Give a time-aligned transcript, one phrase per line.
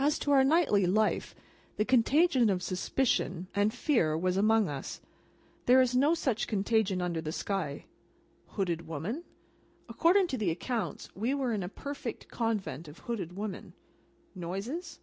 [0.00, 1.32] As to our nightly life,
[1.76, 7.00] the contagion of suspicion and fear was among us, and there is no such contagion
[7.00, 7.84] under the sky.
[8.48, 9.22] Hooded woman?
[9.88, 13.74] According to the accounts, we were in a perfect Convent of hooded women.
[14.34, 14.98] Noises?